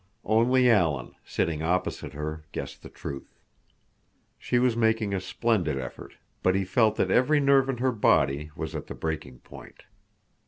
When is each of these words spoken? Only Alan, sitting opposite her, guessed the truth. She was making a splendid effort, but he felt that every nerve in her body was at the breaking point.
Only 0.25 0.67
Alan, 0.67 1.13
sitting 1.23 1.61
opposite 1.61 2.13
her, 2.13 2.43
guessed 2.53 2.81
the 2.81 2.89
truth. 2.89 3.37
She 4.39 4.57
was 4.57 4.75
making 4.75 5.13
a 5.13 5.21
splendid 5.21 5.77
effort, 5.77 6.15
but 6.41 6.55
he 6.55 6.65
felt 6.65 6.95
that 6.95 7.11
every 7.11 7.39
nerve 7.39 7.69
in 7.69 7.77
her 7.77 7.91
body 7.91 8.49
was 8.55 8.73
at 8.73 8.87
the 8.87 8.95
breaking 8.95 9.41
point. 9.41 9.83